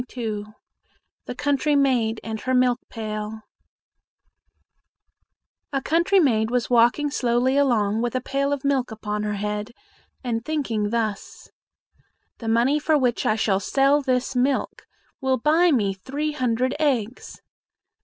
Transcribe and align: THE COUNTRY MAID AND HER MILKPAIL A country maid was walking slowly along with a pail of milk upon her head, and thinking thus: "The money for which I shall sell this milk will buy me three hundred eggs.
THE 1.27 1.35
COUNTRY 1.37 1.75
MAID 1.75 2.21
AND 2.23 2.41
HER 2.41 2.55
MILKPAIL 2.55 3.41
A 5.71 5.81
country 5.83 6.19
maid 6.19 6.49
was 6.49 6.71
walking 6.71 7.11
slowly 7.11 7.55
along 7.55 8.01
with 8.01 8.15
a 8.15 8.19
pail 8.19 8.51
of 8.51 8.65
milk 8.65 8.89
upon 8.89 9.21
her 9.21 9.35
head, 9.35 9.73
and 10.23 10.43
thinking 10.43 10.89
thus: 10.89 11.51
"The 12.39 12.47
money 12.47 12.79
for 12.79 12.97
which 12.97 13.27
I 13.27 13.35
shall 13.35 13.59
sell 13.59 14.01
this 14.01 14.35
milk 14.35 14.87
will 15.21 15.37
buy 15.37 15.69
me 15.69 15.93
three 15.93 16.31
hundred 16.31 16.73
eggs. 16.79 17.39